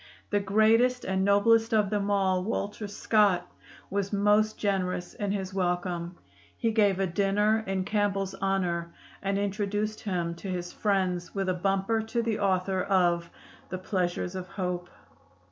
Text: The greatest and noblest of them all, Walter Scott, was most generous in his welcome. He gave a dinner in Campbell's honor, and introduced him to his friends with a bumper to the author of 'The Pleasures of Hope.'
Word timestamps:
The 0.31 0.39
greatest 0.39 1.05
and 1.05 1.23
noblest 1.23 1.75
of 1.75 1.91
them 1.91 2.09
all, 2.09 2.43
Walter 2.43 2.87
Scott, 2.87 3.47
was 3.91 4.11
most 4.11 4.57
generous 4.57 5.13
in 5.13 5.31
his 5.31 5.53
welcome. 5.53 6.17
He 6.57 6.71
gave 6.71 6.99
a 6.99 7.05
dinner 7.05 7.63
in 7.67 7.85
Campbell's 7.85 8.33
honor, 8.33 8.93
and 9.21 9.37
introduced 9.37 9.99
him 9.99 10.33
to 10.37 10.47
his 10.49 10.73
friends 10.73 11.35
with 11.35 11.49
a 11.49 11.53
bumper 11.53 12.01
to 12.01 12.23
the 12.23 12.39
author 12.39 12.81
of 12.81 13.29
'The 13.69 13.77
Pleasures 13.77 14.33
of 14.33 14.47
Hope.' 14.47 14.89